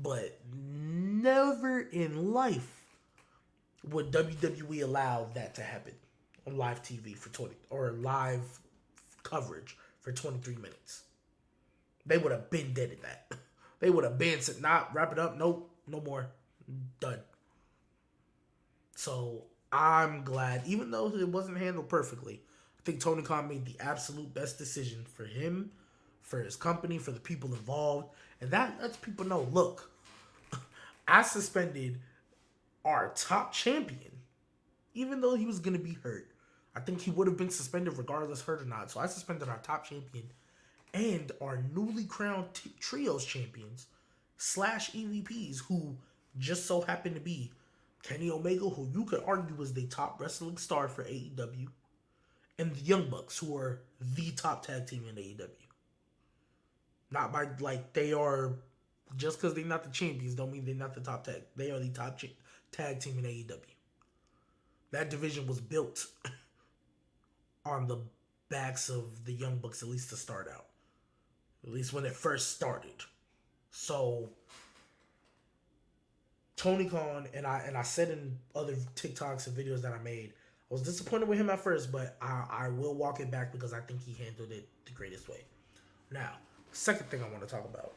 but 0.00 0.40
never 0.54 1.80
in 1.80 2.32
life 2.32 2.82
would 3.90 4.12
WWE 4.12 4.82
allow 4.82 5.26
that 5.34 5.54
to 5.56 5.62
happen 5.62 5.92
on 6.46 6.56
live 6.56 6.82
TV 6.82 7.16
for 7.16 7.28
20 7.30 7.54
or 7.70 7.92
live 7.92 8.60
coverage 9.22 9.76
for 10.00 10.12
23 10.12 10.56
minutes. 10.56 11.04
They 12.04 12.18
would 12.18 12.32
have 12.32 12.50
been 12.50 12.72
dead 12.72 12.90
at 12.90 13.02
that. 13.02 13.26
They 13.80 13.90
would 13.90 14.04
have 14.04 14.16
been 14.16 14.40
said, 14.40 14.62
not 14.62 14.94
wrap 14.94 15.10
it 15.10 15.18
up. 15.18 15.36
Nope, 15.36 15.68
no 15.88 16.00
more. 16.00 16.28
Done. 17.00 17.18
So 18.94 19.46
I'm 19.72 20.22
glad, 20.22 20.62
even 20.66 20.92
though 20.92 21.08
it 21.08 21.28
wasn't 21.28 21.58
handled 21.58 21.88
perfectly, 21.88 22.42
I 22.78 22.82
think 22.84 23.00
Tony 23.00 23.22
Khan 23.22 23.48
made 23.48 23.64
the 23.64 23.74
absolute 23.80 24.32
best 24.32 24.58
decision 24.58 25.04
for 25.04 25.24
him, 25.24 25.72
for 26.20 26.40
his 26.40 26.54
company, 26.54 26.98
for 26.98 27.10
the 27.10 27.18
people 27.18 27.50
involved. 27.50 28.10
And 28.40 28.52
that 28.52 28.80
lets 28.80 28.96
people 28.96 29.26
know 29.26 29.48
look, 29.50 29.90
I 31.08 31.22
suspended 31.22 31.98
our 32.84 33.12
top 33.14 33.52
champion, 33.52 34.12
even 34.94 35.20
though 35.20 35.34
he 35.34 35.46
was 35.46 35.58
going 35.58 35.76
to 35.76 35.82
be 35.82 35.96
hurt. 36.02 36.31
I 36.74 36.80
think 36.80 37.00
he 37.00 37.10
would 37.10 37.26
have 37.26 37.36
been 37.36 37.50
suspended 37.50 37.98
regardless, 37.98 38.42
hurt 38.42 38.62
or 38.62 38.64
not. 38.64 38.90
So 38.90 39.00
I 39.00 39.06
suspended 39.06 39.48
our 39.48 39.58
top 39.58 39.84
champion 39.84 40.30
and 40.94 41.32
our 41.40 41.62
newly 41.74 42.04
crowned 42.04 42.54
t- 42.54 42.72
trios 42.80 43.24
champions 43.24 43.86
slash 44.36 44.90
EVPs, 44.92 45.60
who 45.66 45.96
just 46.38 46.66
so 46.66 46.80
happen 46.80 47.14
to 47.14 47.20
be 47.20 47.52
Kenny 48.02 48.30
Omega, 48.30 48.68
who 48.68 48.88
you 48.92 49.04
could 49.04 49.22
argue 49.26 49.54
was 49.54 49.72
the 49.72 49.86
top 49.86 50.20
wrestling 50.20 50.56
star 50.56 50.88
for 50.88 51.04
AEW, 51.04 51.68
and 52.58 52.74
the 52.74 52.80
Young 52.80 53.08
Bucks, 53.08 53.38
who 53.38 53.56
are 53.56 53.80
the 54.00 54.32
top 54.32 54.66
tag 54.66 54.86
team 54.86 55.04
in 55.08 55.14
AEW. 55.16 55.48
Not 57.10 57.32
by 57.32 57.48
like 57.60 57.92
they 57.92 58.12
are, 58.12 58.54
just 59.16 59.40
because 59.40 59.54
they're 59.54 59.64
not 59.64 59.84
the 59.84 59.90
champions, 59.90 60.34
don't 60.34 60.50
mean 60.52 60.64
they're 60.64 60.74
not 60.74 60.94
the 60.94 61.00
top 61.00 61.24
tag. 61.24 61.42
They 61.54 61.70
are 61.70 61.78
the 61.78 61.90
top 61.90 62.18
ch- 62.18 62.34
tag 62.72 63.00
team 63.00 63.18
in 63.18 63.24
AEW. 63.24 63.58
That 64.90 65.10
division 65.10 65.46
was 65.46 65.60
built 65.60 66.06
on 67.64 67.86
the 67.86 67.98
backs 68.48 68.88
of 68.88 69.24
the 69.24 69.32
Young 69.32 69.56
Bucks, 69.58 69.82
at 69.82 69.88
least 69.88 70.10
to 70.10 70.16
start 70.16 70.48
out. 70.52 70.66
At 71.64 71.72
least 71.72 71.92
when 71.92 72.04
it 72.04 72.14
first 72.14 72.56
started. 72.56 72.94
So 73.70 74.28
Tony 76.56 76.84
Khan 76.84 77.26
and 77.34 77.46
I 77.46 77.60
and 77.66 77.76
I 77.76 77.82
said 77.82 78.10
in 78.10 78.38
other 78.54 78.74
TikToks 78.96 79.46
and 79.46 79.56
videos 79.56 79.80
that 79.82 79.92
I 79.92 80.02
made, 80.02 80.32
I 80.70 80.74
was 80.74 80.82
disappointed 80.82 81.28
with 81.28 81.38
him 81.38 81.50
at 81.50 81.60
first, 81.60 81.92
but 81.92 82.16
I, 82.20 82.44
I 82.50 82.68
will 82.68 82.94
walk 82.94 83.20
it 83.20 83.30
back 83.30 83.52
because 83.52 83.72
I 83.72 83.80
think 83.80 84.00
he 84.02 84.12
handled 84.22 84.50
it 84.50 84.68
the 84.84 84.92
greatest 84.92 85.28
way. 85.28 85.44
Now, 86.10 86.32
second 86.72 87.06
thing 87.06 87.22
I 87.22 87.28
want 87.28 87.40
to 87.40 87.48
talk 87.48 87.64
about. 87.64 87.94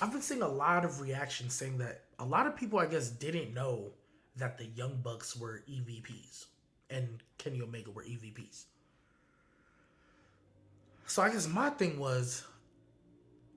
I've 0.00 0.12
been 0.12 0.22
seeing 0.22 0.42
a 0.42 0.48
lot 0.48 0.84
of 0.84 1.00
reactions 1.00 1.54
saying 1.54 1.78
that 1.78 2.02
a 2.18 2.24
lot 2.24 2.46
of 2.46 2.54
people, 2.54 2.78
I 2.78 2.86
guess, 2.86 3.08
didn't 3.08 3.54
know 3.54 3.92
that 4.36 4.58
the 4.58 4.66
Young 4.66 5.00
Bucks 5.02 5.34
were 5.34 5.62
EVPs 5.70 6.46
and 6.90 7.22
Kenny 7.38 7.60
Omega 7.60 7.90
were 7.90 8.02
EVPs. 8.02 8.64
So 11.06 11.22
I 11.22 11.30
guess 11.30 11.46
my 11.48 11.70
thing 11.70 11.98
was 11.98 12.44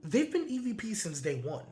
they've 0.04 0.30
been 0.30 0.48
EVP 0.48 0.94
since 0.94 1.20
day 1.20 1.40
one, 1.44 1.66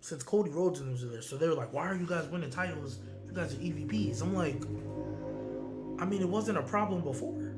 since 0.00 0.22
Cody 0.22 0.50
Rhodes 0.50 0.80
was 0.80 1.08
there. 1.08 1.22
So 1.22 1.36
they 1.36 1.48
were 1.48 1.54
like, 1.54 1.72
"Why 1.72 1.88
are 1.88 1.94
you 1.94 2.06
guys 2.06 2.26
winning 2.28 2.50
titles? 2.50 2.98
You 3.26 3.32
guys 3.32 3.54
are 3.54 3.58
EVPs." 3.58 4.22
I'm 4.22 4.34
like, 4.34 4.62
I 5.98 6.04
mean, 6.04 6.20
it 6.20 6.28
wasn't 6.28 6.58
a 6.58 6.62
problem 6.62 7.02
before. 7.02 7.54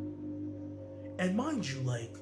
And 1.19 1.37
mind 1.37 1.69
you, 1.69 1.81
like, 1.81 2.15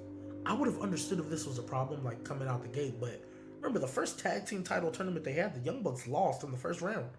I 0.46 0.54
would 0.54 0.66
have 0.66 0.80
understood 0.80 1.18
if 1.18 1.28
this 1.28 1.46
was 1.46 1.58
a 1.58 1.62
problem, 1.62 2.02
like 2.02 2.25
coming 2.25 2.49
out 2.49 2.62
the 2.62 2.68
gate. 2.68 2.94
But 2.99 3.23
remember, 3.56 3.78
the 3.78 3.87
first 3.87 4.18
tag 4.18 4.46
team 4.46 4.62
title 4.62 4.90
tournament 4.90 5.25
they 5.25 5.32
had, 5.32 5.54
the 5.54 5.61
Young 5.61 5.82
Bucks 5.82 6.06
lost 6.06 6.44
in 6.44 6.50
the 6.50 6.56
first 6.56 6.80
round. 6.80 7.11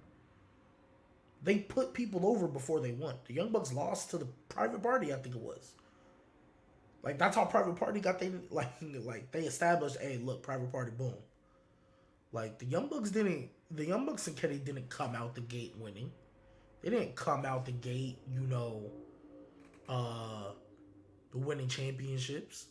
They 1.47 1.59
put 1.59 1.93
people 1.93 2.25
over 2.25 2.45
before 2.45 2.81
they 2.81 2.91
won. 2.91 3.15
The 3.25 3.33
Young 3.33 3.53
Bucks 3.53 3.71
lost 3.71 4.09
to 4.09 4.17
the 4.17 4.27
Private 4.49 4.83
Party, 4.83 5.13
I 5.13 5.15
think 5.15 5.33
it 5.33 5.41
was. 5.41 5.75
Like 7.03 7.17
that's 7.17 7.37
how 7.37 7.45
Private 7.45 7.77
Party 7.77 8.01
got 8.01 8.19
they 8.19 8.33
like 8.51 8.67
like 8.81 9.31
they 9.31 9.43
established, 9.43 9.95
hey, 10.01 10.17
look, 10.17 10.43
Private 10.43 10.73
Party, 10.73 10.91
boom. 10.91 11.13
Like 12.33 12.59
the 12.59 12.65
Young 12.65 12.89
Bucks 12.89 13.11
didn't, 13.11 13.49
the 13.71 13.85
Young 13.85 14.05
Bucks 14.05 14.27
and 14.27 14.35
Kenny 14.35 14.57
didn't 14.57 14.89
come 14.89 15.15
out 15.15 15.35
the 15.35 15.41
gate 15.41 15.73
winning. 15.79 16.11
They 16.81 16.89
didn't 16.89 17.15
come 17.15 17.45
out 17.45 17.65
the 17.65 17.71
gate, 17.71 18.17
you 18.29 18.41
know, 18.41 18.91
uh, 19.87 20.51
winning 21.33 21.69
championships. 21.69 22.65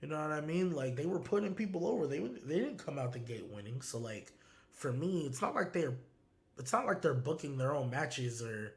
You 0.00 0.06
know 0.06 0.20
what 0.20 0.30
I 0.30 0.40
mean? 0.40 0.72
Like 0.72 0.94
they 0.94 1.06
were 1.06 1.18
putting 1.18 1.56
people 1.56 1.84
over. 1.84 2.06
They 2.06 2.20
they 2.20 2.60
didn't 2.60 2.78
come 2.78 2.96
out 2.96 3.12
the 3.12 3.18
gate 3.18 3.48
winning. 3.52 3.82
So 3.82 3.98
like 3.98 4.30
for 4.70 4.92
me, 4.92 5.22
it's 5.26 5.42
not 5.42 5.56
like 5.56 5.72
they're 5.72 5.96
it's 6.60 6.72
not 6.72 6.86
like 6.86 7.02
they're 7.02 7.14
booking 7.14 7.56
their 7.56 7.74
own 7.74 7.90
matches 7.90 8.42
or 8.42 8.74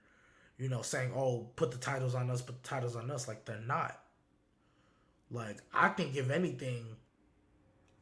you 0.58 0.70
know 0.70 0.82
saying 0.82 1.12
oh 1.16 1.50
put 1.56 1.70
the 1.72 1.78
titles 1.78 2.16
on 2.16 2.30
us 2.32 2.42
put 2.42 2.62
the 2.64 2.68
titles 2.68 2.96
on 2.96 3.12
us. 3.12 3.28
Like 3.28 3.46
they're 3.46 3.60
not. 3.60 4.00
Like 5.30 5.58
i 5.74 5.90
think 5.90 6.16
if 6.16 6.30
anything 6.30 6.86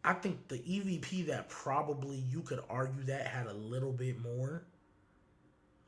i 0.03 0.11
think 0.13 0.49
the 0.49 0.57
evp 0.57 1.27
that 1.27 1.47
probably 1.47 2.17
you 2.17 2.41
could 2.41 2.59
argue 2.69 3.03
that 3.03 3.25
had 3.25 3.47
a 3.47 3.53
little 3.53 3.93
bit 3.93 4.19
more 4.21 4.63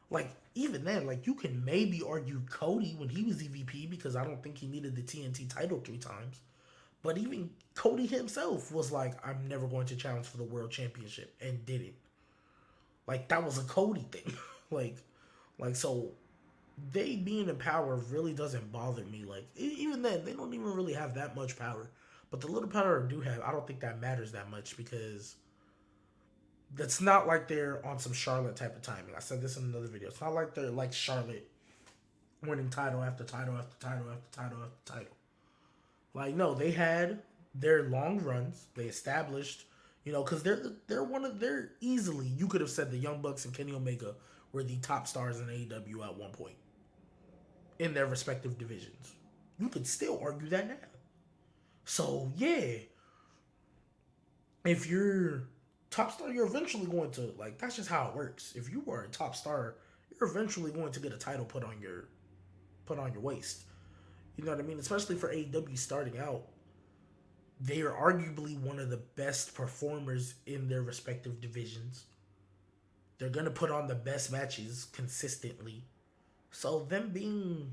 like 0.09 0.31
even 0.55 0.85
then 0.85 1.05
like 1.05 1.27
you 1.27 1.33
can 1.33 1.65
maybe 1.65 2.01
argue 2.07 2.41
cody 2.50 2.95
when 2.97 3.09
he 3.09 3.23
was 3.23 3.43
evp 3.43 3.89
because 3.89 4.15
i 4.15 4.23
don't 4.23 4.41
think 4.41 4.57
he 4.57 4.67
needed 4.67 4.95
the 4.95 5.01
tnt 5.01 5.53
title 5.53 5.81
three 5.83 5.97
times. 5.97 6.39
But 7.01 7.17
even 7.17 7.50
cody 7.75 8.05
himself 8.05 8.71
was 8.71 8.89
like 8.91 9.15
i'm 9.27 9.45
never 9.50 9.67
going 9.67 9.88
to 9.88 9.95
challenge 9.97 10.27
for 10.27 10.38
the 10.38 10.43
world 10.45 10.71
championship 10.71 11.35
and 11.41 11.65
did 11.65 11.81
it 11.81 11.95
like 13.07 13.27
that 13.29 13.43
was 13.43 13.57
a 13.57 13.63
Cody 13.63 14.05
thing. 14.12 14.33
like 14.72 14.98
like 15.60 15.75
so 15.75 16.12
they 16.91 17.15
being 17.15 17.50
in 17.50 17.55
power 17.57 17.95
really 18.10 18.33
doesn't 18.33 18.72
bother 18.72 19.03
me. 19.05 19.25
Like 19.25 19.45
even 19.55 20.01
then, 20.01 20.25
they 20.25 20.33
don't 20.33 20.53
even 20.53 20.74
really 20.74 20.93
have 20.93 21.15
that 21.15 21.36
much 21.36 21.57
power. 21.57 21.89
But 22.31 22.41
the 22.41 22.48
little 22.48 22.69
power 22.69 23.03
they 23.03 23.13
do 23.13 23.22
have, 23.22 23.41
I 23.41 23.51
don't 23.51 23.67
think 23.67 23.81
that 23.81 24.01
matters 24.01 24.31
that 24.31 24.50
much 24.50 24.75
because 24.75 25.36
that's 26.75 27.00
not 27.00 27.27
like 27.27 27.48
they're 27.48 27.86
on 27.86 28.00
some 28.00 28.13
Charlotte 28.13 28.55
type 28.55 28.75
of 28.75 28.81
timing. 28.81 29.13
I 29.15 29.19
said 29.19 29.41
this 29.41 29.57
in 29.57 29.65
another 29.65 29.88
video. 29.88 30.10
It's 30.10 30.19
not 30.19 30.33
like 30.33 30.55
they're 30.55 30.72
like 30.72 30.93
Charlotte 30.93 31.48
winning 32.43 32.69
title 32.69 33.03
after 33.03 33.24
title 33.24 33.55
after 33.55 33.75
title 33.79 34.10
after 34.10 34.41
title 34.41 34.57
after 34.63 34.93
title. 34.93 35.13
Like 36.13 36.36
no, 36.36 36.53
they 36.55 36.72
had 36.72 37.22
their 37.53 37.83
long 37.83 38.19
runs. 38.19 38.65
They 38.75 38.86
established, 38.86 39.65
you 40.03 40.12
know, 40.12 40.24
because 40.24 40.43
they're 40.43 40.62
they're 40.88 41.03
one 41.03 41.25
of 41.25 41.39
they're 41.39 41.72
easily 41.81 42.27
you 42.27 42.48
could 42.48 42.62
have 42.62 42.69
said 42.69 42.91
the 42.91 42.98
Young 42.98 43.22
Bucks 43.22 43.45
and 43.45 43.53
Kenny 43.53 43.74
Omega 43.74 44.15
were 44.51 44.63
the 44.63 44.77
top 44.77 45.07
stars 45.07 45.39
in 45.39 45.48
AEW 45.48 46.05
at 46.05 46.17
one 46.17 46.31
point 46.31 46.55
in 47.79 47.93
their 47.93 48.05
respective 48.05 48.57
divisions. 48.57 49.13
You 49.60 49.69
could 49.69 49.88
still 49.88 50.19
argue 50.22 50.50
that 50.50 50.67
now. 50.67 50.75
So 51.86 52.31
yeah, 52.36 52.77
if 54.65 54.88
you're 54.88 55.43
top 55.89 56.12
star, 56.12 56.31
you're 56.31 56.48
eventually 56.48 56.86
going 56.86 57.12
to 57.12 57.33
like 57.38 57.57
that's 57.57 57.75
just 57.75 57.89
how 57.89 58.10
it 58.10 58.15
works. 58.15 58.53
If 58.55 58.69
you 58.69 58.83
are 58.89 59.03
a 59.03 59.10
top 59.10 59.36
star, 59.36 59.75
you're 60.12 60.29
eventually 60.29 60.72
going 60.72 60.91
to 60.91 61.00
get 61.00 61.13
a 61.13 61.17
title 61.17 61.45
put 61.45 61.63
on 61.63 61.79
your 61.81 62.10
put 62.86 63.00
on 63.00 63.13
your 63.13 63.22
waist. 63.22 63.63
You 64.36 64.43
know 64.43 64.51
what 64.51 64.60
I 64.60 64.63
mean? 64.63 64.79
Especially 64.79 65.15
for 65.15 65.31
AEW 65.33 65.77
starting 65.77 66.17
out. 66.17 66.48
They 67.63 67.82
are 67.82 67.91
arguably 67.91 68.60
one 68.60 68.77
of 68.77 68.89
the 68.89 68.98
best 68.98 69.55
performers 69.55 70.34
in 70.46 70.67
their 70.67 70.82
respective 70.82 71.39
divisions. 71.39 72.03
They're 73.17 73.29
gonna 73.29 73.51
put 73.51 73.72
on 73.72 73.88
the 73.88 73.96
best 73.96 74.34
matches 74.34 74.88
consistently. 74.91 75.86
So 76.51 76.84
them 76.84 77.12
being 77.13 77.72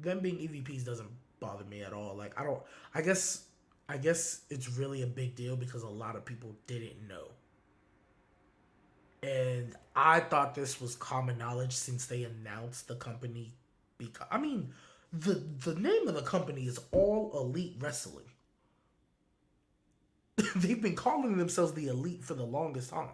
them 0.00 0.20
being 0.20 0.36
EVPs 0.36 0.86
doesn't 0.86 1.10
bother 1.38 1.64
me 1.64 1.82
at 1.82 1.92
all. 1.92 2.16
Like 2.16 2.40
I 2.40 2.44
don't 2.44 2.62
I 2.94 3.02
guess 3.02 3.44
I 3.90 3.98
guess 3.98 4.40
it's 4.48 4.70
really 4.70 5.02
a 5.02 5.06
big 5.06 5.34
deal 5.36 5.54
because 5.54 5.82
a 5.82 5.88
lot 5.88 6.16
of 6.16 6.24
people 6.24 6.56
didn't 6.66 7.06
know. 7.06 7.28
And 9.22 9.74
I 9.94 10.20
thought 10.20 10.54
this 10.54 10.80
was 10.80 10.96
common 10.96 11.36
knowledge 11.36 11.72
since 11.74 12.06
they 12.06 12.24
announced 12.24 12.88
the 12.88 12.96
company 12.96 13.52
because 13.98 14.26
I 14.30 14.38
mean 14.38 14.72
the 15.12 15.34
the 15.64 15.74
name 15.74 16.08
of 16.08 16.14
the 16.14 16.22
company 16.22 16.62
is 16.62 16.80
All 16.90 17.32
Elite 17.34 17.76
Wrestling. 17.78 18.24
They've 20.56 20.80
been 20.80 20.96
calling 20.96 21.36
themselves 21.36 21.72
the 21.72 21.88
Elite 21.88 22.24
for 22.24 22.34
the 22.34 22.44
longest 22.44 22.90
time. 22.90 23.08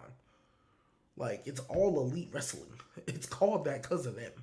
Like 1.17 1.43
it's 1.45 1.59
All 1.61 1.99
Elite 1.99 2.29
Wrestling. 2.31 2.65
It's 3.07 3.25
called 3.25 3.63
that 3.65 3.83
because 3.83 4.05
of 4.05 4.17
them. 4.17 4.33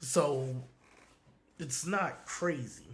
So 0.00 0.46
it's 1.58 1.84
not 1.84 2.24
crazy. 2.24 2.86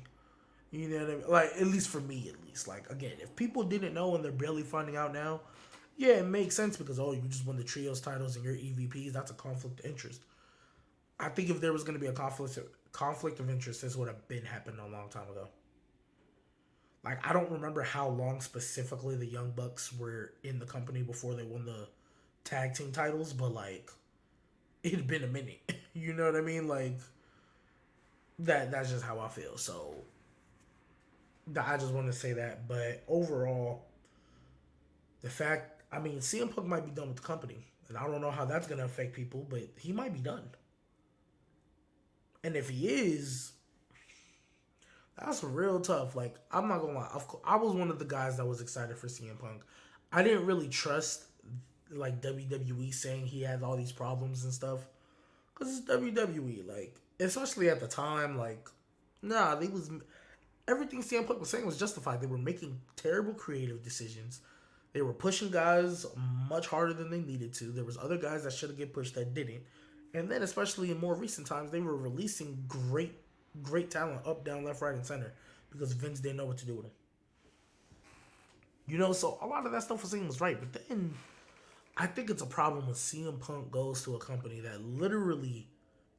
You 0.70 0.88
know 0.88 1.04
what 1.04 1.10
I 1.10 1.14
mean? 1.16 1.28
Like 1.28 1.50
at 1.60 1.66
least 1.66 1.88
for 1.90 2.00
me, 2.00 2.30
at 2.32 2.42
least. 2.46 2.66
Like 2.66 2.90
again, 2.90 3.12
if 3.20 3.36
people 3.36 3.62
didn't 3.62 3.94
know 3.94 4.14
and 4.14 4.24
they're 4.24 4.32
barely 4.32 4.62
finding 4.62 4.96
out 4.96 5.12
now, 5.12 5.42
yeah, 5.96 6.14
it 6.14 6.26
makes 6.26 6.56
sense 6.56 6.76
because 6.76 6.98
oh, 6.98 7.12
you 7.12 7.22
just 7.28 7.46
won 7.46 7.56
the 7.56 7.62
trios 7.62 8.00
titles 8.00 8.36
and 8.36 8.44
your 8.44 8.54
EVPs. 8.54 9.12
That's 9.12 9.30
a 9.30 9.34
conflict 9.34 9.80
of 9.80 9.86
interest. 9.86 10.22
I 11.20 11.28
think 11.28 11.50
if 11.50 11.60
there 11.60 11.72
was 11.72 11.84
going 11.84 11.94
to 11.94 12.00
be 12.00 12.08
a 12.08 12.12
conflict 12.12 12.58
conflict 12.92 13.38
of 13.38 13.50
interest, 13.50 13.82
this 13.82 13.96
would 13.96 14.08
have 14.08 14.26
been 14.28 14.44
happened 14.44 14.78
a 14.80 14.86
long 14.86 15.08
time 15.10 15.28
ago. 15.30 15.48
Like 17.04 17.26
I 17.26 17.32
don't 17.32 17.50
remember 17.50 17.82
how 17.82 18.08
long 18.08 18.40
specifically 18.40 19.16
the 19.16 19.26
Young 19.26 19.50
Bucks 19.50 19.92
were 19.92 20.32
in 20.42 20.58
the 20.58 20.64
company 20.64 21.02
before 21.02 21.34
they 21.34 21.42
won 21.42 21.66
the 21.66 21.86
tag 22.44 22.74
team 22.74 22.92
titles, 22.92 23.32
but 23.32 23.52
like 23.52 23.90
it 24.82 24.92
had 24.92 25.06
been 25.06 25.22
a 25.22 25.28
minute. 25.28 25.60
you 25.94 26.14
know 26.14 26.24
what 26.24 26.36
I 26.36 26.40
mean? 26.40 26.66
Like 26.66 26.98
that 28.40 28.70
that's 28.70 28.90
just 28.90 29.04
how 29.04 29.20
I 29.20 29.28
feel. 29.28 29.58
So 29.58 29.94
I 31.60 31.76
just 31.76 31.92
want 31.92 32.06
to 32.06 32.12
say 32.12 32.32
that. 32.32 32.66
But 32.66 33.02
overall, 33.06 33.84
the 35.20 35.28
fact 35.28 35.82
I 35.92 35.98
mean 35.98 36.18
CM 36.18 36.54
Punk 36.54 36.66
might 36.66 36.86
be 36.86 36.90
done 36.90 37.08
with 37.08 37.16
the 37.16 37.22
company. 37.22 37.66
And 37.88 37.98
I 37.98 38.06
don't 38.06 38.22
know 38.22 38.30
how 38.30 38.46
that's 38.46 38.66
gonna 38.66 38.86
affect 38.86 39.12
people, 39.12 39.46
but 39.48 39.68
he 39.76 39.92
might 39.92 40.14
be 40.14 40.20
done. 40.20 40.48
And 42.42 42.56
if 42.56 42.70
he 42.70 42.88
is, 42.88 43.52
that's 45.18 45.44
real 45.44 45.80
tough. 45.80 46.16
Like 46.16 46.36
I'm 46.50 46.68
not 46.68 46.80
gonna 46.80 46.94
lie, 46.94 47.08
course, 47.28 47.42
I 47.46 47.56
was 47.56 47.74
one 47.74 47.90
of 47.90 47.98
the 47.98 48.04
guys 48.04 48.36
that 48.36 48.46
was 48.46 48.60
excited 48.60 48.96
for 48.96 49.06
CM 49.06 49.38
Punk. 49.38 49.62
I 50.12 50.22
didn't 50.22 50.46
really 50.46 50.68
trust 50.68 51.24
like 51.90 52.20
WWE 52.20 52.92
saying 52.92 53.26
he 53.26 53.42
had 53.42 53.62
all 53.62 53.76
these 53.76 53.92
problems 53.92 54.44
and 54.44 54.52
stuff, 54.52 54.80
cause 55.54 55.78
it's 55.78 55.88
WWE. 55.88 56.66
Like 56.66 56.96
especially 57.20 57.68
at 57.68 57.80
the 57.80 57.86
time, 57.86 58.36
like 58.38 58.68
nah, 59.22 59.54
they 59.54 59.68
was 59.68 59.90
everything 60.68 61.02
CM 61.02 61.26
Punk 61.26 61.40
was 61.40 61.50
saying 61.50 61.66
was 61.66 61.78
justified. 61.78 62.20
They 62.20 62.26
were 62.26 62.38
making 62.38 62.80
terrible 62.96 63.34
creative 63.34 63.82
decisions. 63.82 64.40
They 64.92 65.02
were 65.02 65.12
pushing 65.12 65.50
guys 65.50 66.06
much 66.48 66.68
harder 66.68 66.92
than 66.92 67.10
they 67.10 67.20
needed 67.20 67.52
to. 67.54 67.64
There 67.64 67.84
was 67.84 67.98
other 67.98 68.16
guys 68.16 68.44
that 68.44 68.52
should 68.52 68.70
have 68.70 68.78
get 68.78 68.92
pushed 68.92 69.14
that 69.16 69.34
didn't. 69.34 69.62
And 70.14 70.30
then, 70.30 70.42
especially 70.42 70.92
in 70.92 71.00
more 71.00 71.14
recent 71.14 71.48
times, 71.48 71.72
they 71.72 71.80
were 71.80 71.96
releasing 71.96 72.64
great, 72.68 73.12
great 73.62 73.90
talent 73.90 74.26
up, 74.26 74.44
down, 74.44 74.64
left, 74.64 74.82
right, 74.82 74.94
and 74.94 75.04
center 75.04 75.32
because 75.70 75.92
Vince 75.92 76.20
didn't 76.20 76.36
know 76.36 76.46
what 76.46 76.58
to 76.58 76.66
do 76.66 76.74
with 76.74 76.86
it. 76.86 76.92
You 78.86 78.98
know, 78.98 79.12
so 79.12 79.38
a 79.40 79.46
lot 79.46 79.64
of 79.66 79.72
that 79.72 79.82
stuff 79.82 80.02
was 80.02 80.10
saying 80.10 80.26
was 80.26 80.40
right, 80.40 80.58
but 80.58 80.88
then 80.88 81.14
I 81.96 82.06
think 82.06 82.30
it's 82.30 82.42
a 82.42 82.46
problem 82.46 82.86
when 82.86 82.94
CM 82.94 83.40
Punk 83.40 83.70
goes 83.70 84.02
to 84.04 84.16
a 84.16 84.18
company 84.18 84.60
that 84.60 84.82
literally 84.82 85.68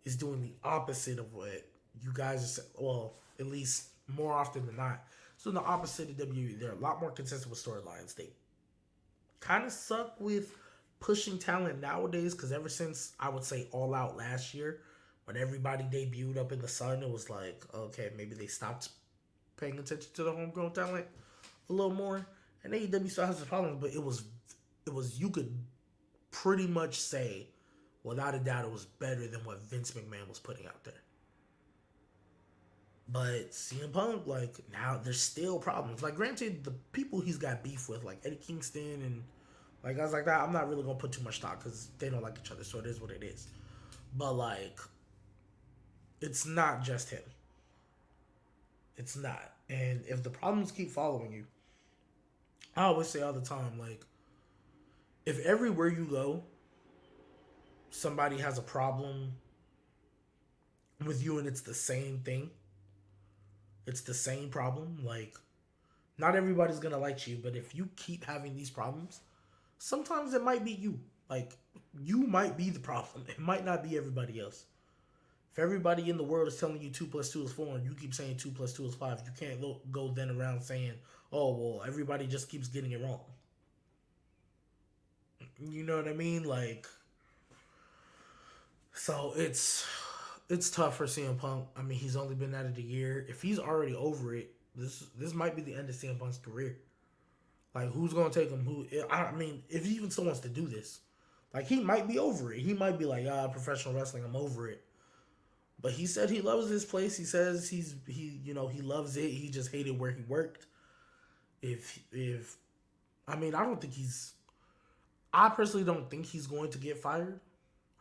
is 0.04 0.16
doing 0.16 0.42
the 0.42 0.54
opposite 0.64 1.20
of 1.20 1.34
what 1.34 1.68
you 2.02 2.12
guys 2.14 2.44
are. 2.44 2.48
saying. 2.48 2.68
Well, 2.80 3.14
at 3.40 3.48
least 3.48 3.90
more 4.08 4.34
often 4.34 4.66
than 4.66 4.78
not, 4.78 5.04
so 5.38 5.52
the 5.52 5.62
opposite 5.62 6.10
of 6.10 6.16
WWE. 6.16 6.60
They're 6.60 6.72
a 6.72 6.76
lot 6.76 7.00
more 7.00 7.12
consistent 7.12 7.50
with 7.50 7.64
storylines. 7.64 8.16
They 8.16 8.30
kind 9.40 9.66
of 9.66 9.72
suck 9.72 10.20
with 10.20 10.56
pushing 11.00 11.38
talent 11.38 11.82
nowadays 11.82 12.34
because 12.34 12.52
ever 12.52 12.70
since 12.70 13.14
I 13.20 13.30
would 13.30 13.44
say 13.44 13.68
All 13.72 13.94
Out 13.94 14.18
last 14.18 14.54
year, 14.54 14.80
when 15.26 15.38
everybody 15.38 15.84
debuted 15.84 16.38
up 16.38 16.52
in 16.52 16.60
the 16.60 16.68
sun, 16.68 17.04
it 17.04 17.10
was 17.10 17.30
like, 17.30 17.64
okay, 17.74 18.12
maybe 18.18 18.36
they 18.36 18.48
stopped 18.48 18.90
paying 19.58 19.78
attention 19.80 20.10
to 20.14 20.24
the 20.24 20.32
homegrown 20.32 20.74
talent 20.74 21.06
a 21.70 21.74
little 21.74 21.94
more. 21.94 22.28
And 22.64 22.74
AEW 22.74 23.10
still 23.10 23.26
has 23.26 23.40
the 23.40 23.46
problems, 23.46 23.78
but 23.80 23.92
it 23.92 24.04
was, 24.04 24.24
it 24.86 24.94
was 24.94 25.20
you 25.20 25.30
could 25.30 25.56
pretty 26.32 26.68
much 26.68 27.00
say, 27.00 27.48
without 28.04 28.36
a 28.36 28.40
doubt, 28.40 28.66
it 28.66 28.72
was 28.72 28.86
better 28.86 29.28
than 29.28 29.44
what 29.46 29.62
Vince 29.62 29.92
McMahon 29.92 30.28
was 30.28 30.40
putting 30.40 30.66
out 30.66 30.84
there. 30.84 30.94
But 33.08 33.52
CM 33.52 33.94
Punk, 33.94 34.26
like 34.26 34.58
now, 34.72 35.00
there's 35.04 35.22
still 35.22 35.60
problems. 35.60 36.02
Like, 36.02 36.16
granted, 36.16 36.64
the 36.64 36.72
people 36.92 37.22
he's 37.22 37.38
got 37.38 37.64
beef 37.64 37.88
with, 37.88 38.04
like 38.04 38.20
Eddie 38.26 38.38
Kingston 38.38 39.02
and 39.04 39.24
like 39.84 39.98
guys 39.98 40.14
like 40.14 40.26
that, 40.26 40.42
I'm 40.42 40.52
not 40.52 40.68
really 40.68 40.82
gonna 40.82 40.98
put 40.98 41.12
too 41.12 41.22
much 41.22 41.38
stock 41.38 41.64
because 41.64 41.90
they 42.00 42.10
don't 42.10 42.24
like 42.24 42.38
each 42.44 42.52
other, 42.52 42.64
so 42.64 42.80
it 42.80 42.88
is 42.88 43.00
what 43.00 43.12
it 43.12 43.22
is. 43.22 43.48
But 44.18 44.34
like, 44.34 44.80
it's 46.22 46.46
not 46.46 46.84
just 46.84 47.10
him. 47.10 47.22
It's 48.98 49.16
not. 49.16 49.54
And 49.70 50.04
if 50.08 50.24
the 50.24 50.30
problems 50.30 50.72
keep 50.72 50.92
following 50.92 51.32
you, 51.32 51.46
I 52.76 52.84
always 52.84 53.08
say 53.08 53.22
all 53.22 53.34
the 53.34 53.42
time, 53.42 53.80
like, 53.80 54.06
if 55.26 55.40
everywhere 55.46 55.88
you 55.88 56.06
go, 56.06 56.44
somebody 57.90 58.38
has 58.38 58.58
a 58.58 58.62
problem 58.62 59.34
with 61.06 61.24
you 61.24 61.40
and 61.40 61.48
it's 61.48 61.62
the 61.62 61.74
same 61.74 62.20
thing, 62.20 62.50
it's 63.86 64.02
the 64.02 64.14
same 64.14 64.50
problem, 64.50 65.00
like, 65.04 65.36
not 66.18 66.36
everybody's 66.36 66.80
gonna 66.80 66.98
like 66.98 67.28
you, 67.28 67.38
but 67.42 67.56
if 67.56 67.76
you 67.76 67.90
keep 67.96 68.24
having 68.24 68.56
these 68.56 68.70
problems, 68.70 69.20
sometimes 69.78 70.34
it 70.34 70.44
might 70.44 70.64
be 70.64 70.72
you. 70.72 71.00
Like 71.30 71.58
you 72.00 72.26
might 72.28 72.58
be 72.58 72.70
the 72.70 72.80
problem. 72.80 73.26
It 73.30 73.40
might 73.40 73.66
not 73.66 73.84
be 73.84 73.98
everybody 73.98 74.40
else. 74.40 74.66
If 75.56 75.64
everybody 75.64 76.10
in 76.10 76.18
the 76.18 76.24
world 76.24 76.50
is 76.50 76.58
telling 76.58 76.82
you 76.82 76.90
two 76.90 77.06
plus 77.06 77.30
two 77.30 77.44
is 77.44 77.54
four, 77.54 77.76
and 77.76 77.86
you 77.86 77.96
keep 77.96 78.14
saying 78.14 78.36
two 78.36 78.52
plus 78.52 78.74
two 78.74 78.86
is 78.86 78.94
five, 78.94 79.22
you 79.24 79.32
can't 79.40 79.62
go, 79.62 79.80
go 79.90 80.10
then 80.10 80.30
around 80.30 80.62
saying, 80.62 80.96
"Oh 81.32 81.56
well, 81.56 81.84
everybody 81.88 82.28
just 82.28 82.50
keeps 82.50 82.68
getting 82.68 82.92
it 82.92 83.02
wrong." 83.02 83.22
You 85.58 85.84
know 85.84 85.96
what 85.96 86.10
I 86.10 86.14
mean? 86.14 86.44
Like, 86.44 86.86
so 88.92 89.32
it's 89.38 89.88
it's 90.50 90.70
tough 90.70 90.98
for 90.98 91.06
CM 91.06 91.38
Punk. 91.38 91.68
I 91.78 91.84
mean, 91.84 91.98
he's 91.98 92.18
only 92.18 92.36
been 92.36 92.54
at 92.54 92.66
it 92.66 92.78
a 92.78 92.82
year. 92.82 93.26
If 93.30 93.42
he's 93.42 93.58
already 93.58 93.96
over 93.96 94.36
it, 94.36 94.52
this 94.76 95.06
this 95.18 95.34
might 95.34 95.56
be 95.56 95.62
the 95.62 95.74
end 95.74 95.88
of 95.88 95.96
CM 95.96 96.20
Punk's 96.20 96.38
career. 96.38 96.80
Like, 97.74 97.94
who's 97.94 98.12
gonna 98.12 98.30
take 98.30 98.50
him? 98.50 98.66
Who? 98.66 98.88
I 99.10 99.32
mean, 99.32 99.64
if 99.70 99.86
he 99.86 99.96
even 99.96 100.12
still 100.12 100.26
wants 100.26 100.42
to 100.42 100.50
do 100.50 100.68
this, 100.68 101.00
like 101.54 101.66
he 101.68 101.80
might 101.80 102.10
be 102.10 102.20
over 102.20 102.52
it. 102.52 102.60
He 102.60 102.74
might 102.74 103.00
be 103.00 103.06
like, 103.06 103.26
ah, 103.32 103.48
professional 103.48 103.94
wrestling, 103.94 104.26
I'm 104.26 104.36
over 104.36 104.68
it. 104.68 104.84
But 105.86 105.94
he 105.94 106.08
said 106.08 106.32
he 106.32 106.42
loves 106.42 106.68
this 106.68 106.84
place. 106.84 107.16
He 107.16 107.26
says 107.26 107.70
he's 107.70 107.94
he, 108.08 108.42
you 108.44 108.56
know, 108.56 108.68
he 108.68 108.82
loves 108.82 109.18
it. 109.18 109.30
He 109.30 109.52
just 109.52 109.72
hated 109.72 110.00
where 110.00 110.10
he 110.10 110.24
worked. 110.24 110.66
If 111.62 112.00
if, 112.12 112.58
I 113.28 113.36
mean, 113.36 113.54
I 113.54 113.64
don't 113.64 113.80
think 113.80 113.94
he's. 113.94 114.34
I 115.32 115.50
personally 115.50 115.86
don't 115.86 116.10
think 116.10 116.26
he's 116.26 116.48
going 116.48 116.72
to 116.72 116.80
get 116.80 116.98
fired. 116.98 117.40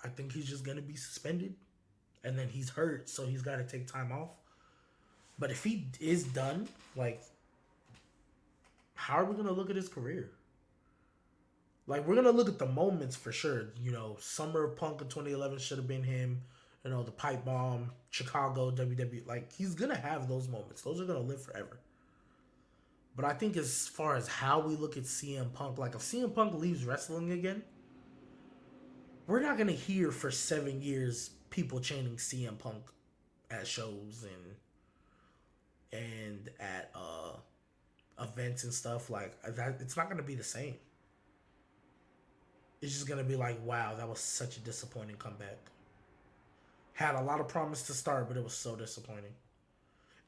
I 0.02 0.08
think 0.08 0.32
he's 0.32 0.46
just 0.46 0.64
gonna 0.64 0.80
be 0.80 0.96
suspended 0.96 1.56
and 2.24 2.38
then 2.38 2.48
he's 2.48 2.70
hurt, 2.70 3.10
so 3.10 3.26
he's 3.26 3.42
got 3.42 3.56
to 3.56 3.64
take 3.64 3.86
time 3.86 4.12
off. 4.12 4.30
But 5.38 5.50
if 5.50 5.62
he 5.62 5.88
is 6.00 6.24
done, 6.24 6.66
like, 6.96 7.20
how 8.94 9.16
are 9.16 9.26
we 9.26 9.36
gonna 9.36 9.52
look 9.52 9.68
at 9.68 9.76
his 9.76 9.90
career? 9.90 10.30
Like, 11.86 12.06
we're 12.06 12.14
gonna 12.14 12.30
look 12.30 12.48
at 12.48 12.58
the 12.58 12.64
moments 12.64 13.14
for 13.14 13.30
sure. 13.30 13.74
You 13.78 13.90
know, 13.90 14.16
Summer 14.20 14.68
Punk 14.68 15.02
in 15.02 15.08
2011 15.08 15.58
should 15.58 15.76
have 15.76 15.86
been 15.86 16.04
him. 16.04 16.44
You 16.84 16.90
know, 16.90 17.02
the 17.02 17.12
pipe 17.12 17.44
bomb, 17.44 17.90
Chicago, 18.10 18.70
WWE. 18.70 19.26
Like, 19.26 19.50
he's 19.52 19.74
gonna 19.74 19.96
have 19.96 20.28
those 20.28 20.48
moments. 20.48 20.82
Those 20.82 21.00
are 21.00 21.06
gonna 21.06 21.20
live 21.20 21.42
forever. 21.42 21.80
But 23.16 23.24
I 23.24 23.32
think 23.32 23.56
as 23.56 23.86
far 23.86 24.16
as 24.16 24.26
how 24.26 24.60
we 24.60 24.74
look 24.76 24.96
at 24.96 25.04
CM 25.04 25.52
Punk, 25.52 25.78
like 25.78 25.94
if 25.94 26.00
CM 26.00 26.34
Punk 26.34 26.54
leaves 26.54 26.84
wrestling 26.84 27.30
again, 27.32 27.62
we're 29.26 29.40
not 29.40 29.56
gonna 29.56 29.72
hear 29.72 30.10
for 30.10 30.30
seven 30.30 30.82
years 30.82 31.30
people 31.50 31.80
chanting 31.80 32.16
CM 32.16 32.58
Punk 32.58 32.82
at 33.50 33.66
shows 33.66 34.24
and 35.92 36.02
and 36.02 36.50
at 36.58 36.90
uh 36.94 37.36
events 38.20 38.64
and 38.64 38.72
stuff 38.72 39.10
like 39.10 39.40
that. 39.42 39.76
It's 39.80 39.96
not 39.96 40.08
gonna 40.08 40.22
be 40.22 40.34
the 40.34 40.44
same. 40.44 40.74
It's 42.82 42.92
just 42.92 43.06
gonna 43.06 43.24
be 43.24 43.36
like, 43.36 43.64
wow, 43.64 43.94
that 43.96 44.08
was 44.08 44.18
such 44.18 44.56
a 44.56 44.60
disappointing 44.60 45.16
comeback. 45.16 45.70
Had 46.94 47.14
a 47.14 47.22
lot 47.22 47.40
of 47.40 47.48
promise 47.48 47.82
to 47.84 47.92
start, 47.92 48.28
but 48.28 48.36
it 48.36 48.42
was 48.42 48.54
so 48.54 48.74
disappointing. 48.76 49.34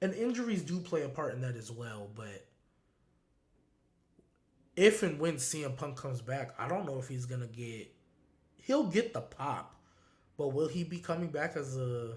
And 0.03 0.13
injuries 0.15 0.63
do 0.63 0.79
play 0.81 1.03
a 1.03 1.09
part 1.09 1.35
in 1.35 1.41
that 1.41 1.57
as 1.57 1.71
well, 1.71 2.09
but 2.15 2.47
if 4.77 5.03
and 5.03 5.19
when 5.19 5.37
CM 5.37 5.75
Punk 5.77 5.97
comes 5.97 6.21
back, 6.21 6.55
I 6.59 6.69
don't 6.69 6.87
know 6.87 6.99
if 6.99 7.09
he's 7.09 7.25
gonna 7.25 7.47
get 7.47 7.93
he'll 8.57 8.85
get 8.85 9.15
the 9.15 9.21
pop, 9.23 9.75
but 10.37 10.49
will 10.49 10.69
he 10.69 10.85
be 10.85 10.99
coming 10.99 11.31
back 11.31 11.57
as 11.57 11.77
a 11.77 12.15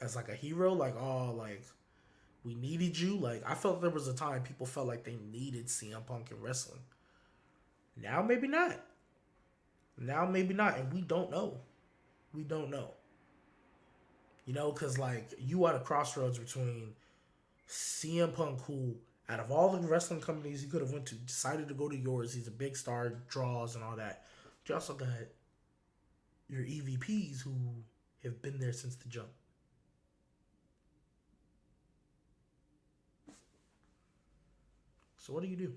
as 0.00 0.14
like 0.14 0.28
a 0.28 0.34
hero? 0.34 0.72
Like, 0.72 0.94
oh, 0.96 1.34
like 1.36 1.64
we 2.44 2.54
needed 2.54 2.98
you. 2.98 3.16
Like 3.16 3.42
I 3.46 3.54
felt 3.54 3.80
there 3.80 3.90
was 3.90 4.08
a 4.08 4.14
time 4.14 4.42
people 4.42 4.66
felt 4.66 4.86
like 4.86 5.04
they 5.04 5.18
needed 5.32 5.66
CM 5.66 6.06
Punk 6.06 6.30
in 6.30 6.40
wrestling. 6.40 6.80
Now 7.96 8.22
maybe 8.22 8.46
not. 8.46 8.80
Now 9.98 10.26
maybe 10.26 10.54
not, 10.54 10.78
and 10.78 10.92
we 10.92 11.00
don't 11.02 11.30
know. 11.30 11.58
We 12.32 12.44
don't 12.44 12.70
know. 12.70 12.92
You 14.46 14.54
know, 14.54 14.72
because 14.72 14.98
like 14.98 15.32
you 15.38 15.66
at 15.66 15.74
a 15.74 15.80
crossroads 15.80 16.38
between 16.38 16.94
CM 17.68 18.34
Punk, 18.34 18.60
who 18.62 18.96
out 19.28 19.38
of 19.38 19.52
all 19.52 19.70
the 19.70 19.86
wrestling 19.86 20.20
companies 20.20 20.60
he 20.60 20.68
could 20.68 20.80
have 20.80 20.90
went 20.90 21.06
to, 21.06 21.14
decided 21.14 21.68
to 21.68 21.74
go 21.74 21.88
to 21.88 21.96
yours. 21.96 22.34
He's 22.34 22.48
a 22.48 22.52
big 22.52 22.76
star, 22.76 23.12
draws 23.28 23.76
and 23.76 23.84
all 23.84 23.96
that. 23.96 24.24
You 24.66 24.74
also 24.74 24.94
got 24.94 25.08
your 26.48 26.62
EVPs 26.62 27.42
who 27.42 27.52
have 28.24 28.42
been 28.42 28.58
there 28.58 28.72
since 28.72 28.96
the 28.96 29.08
jump. 29.08 29.28
So 35.16 35.32
what 35.32 35.42
do 35.42 35.48
you 35.48 35.56
do? 35.56 35.72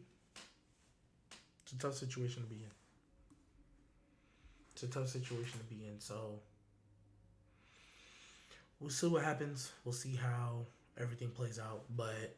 It's 1.64 1.74
a 1.74 1.78
tough 1.78 1.96
situation 1.96 2.42
to 2.44 2.50
be 2.50 2.56
in. 2.56 2.72
It's 4.74 4.84
a 4.84 4.88
tough 4.88 5.10
situation 5.10 5.60
to 5.60 5.66
be 5.66 5.86
in. 5.86 6.00
So 6.00 6.40
we'll 8.84 8.92
see 8.92 9.08
what 9.08 9.24
happens. 9.24 9.72
We'll 9.86 9.94
see 9.94 10.16
how 10.16 10.66
everything 11.00 11.30
plays 11.30 11.58
out. 11.58 11.84
But 11.96 12.36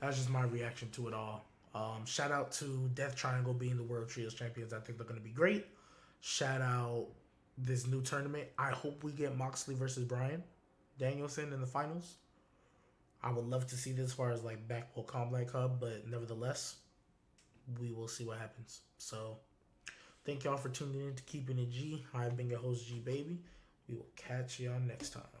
that's 0.00 0.16
just 0.16 0.28
my 0.28 0.42
reaction 0.42 0.90
to 0.90 1.08
it 1.08 1.14
all. 1.14 1.44
Um, 1.72 2.04
shout 2.04 2.32
out 2.32 2.50
to 2.52 2.90
Death 2.94 3.14
Triangle 3.14 3.54
being 3.54 3.76
the 3.76 3.84
World 3.84 4.08
Trios 4.08 4.34
champions. 4.34 4.72
I 4.72 4.80
think 4.80 4.98
they're 4.98 5.06
going 5.06 5.20
to 5.20 5.24
be 5.24 5.30
great. 5.30 5.66
Shout 6.20 6.60
out 6.60 7.06
this 7.56 7.86
new 7.86 8.02
tournament. 8.02 8.48
I 8.58 8.70
hope 8.70 9.04
we 9.04 9.12
get 9.12 9.36
Moxley 9.36 9.76
versus 9.76 10.04
Bryan 10.04 10.42
Danielson 10.98 11.52
in 11.52 11.60
the 11.60 11.66
finals. 11.66 12.16
I 13.22 13.30
would 13.30 13.46
love 13.46 13.66
to 13.68 13.76
see 13.76 13.92
this 13.92 14.06
as 14.06 14.12
far 14.12 14.32
as 14.32 14.42
like 14.42 14.66
Blackpool 14.66 15.04
Combat 15.04 15.46
Club, 15.46 15.78
but 15.78 16.08
nevertheless, 16.08 16.76
we 17.78 17.92
will 17.92 18.08
see 18.08 18.24
what 18.24 18.38
happens. 18.38 18.80
So, 18.98 19.36
thank 20.24 20.44
y'all 20.44 20.56
for 20.56 20.70
tuning 20.70 21.02
in 21.06 21.14
to 21.14 21.22
Keeping 21.24 21.58
It 21.58 21.70
G. 21.70 22.02
I've 22.14 22.36
been 22.36 22.48
your 22.48 22.58
host, 22.58 22.86
G 22.86 22.98
Baby. 22.98 23.40
We 23.90 23.96
will 23.96 24.06
catch 24.16 24.60
y'all 24.60 24.78
next 24.86 25.10
time. 25.10 25.39